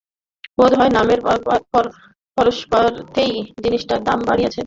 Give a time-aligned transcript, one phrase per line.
[0.57, 1.19] বোধ হয় নামের
[2.37, 4.59] পরশপাথরেই জিনিসটার দাম বাড়িয়েছে।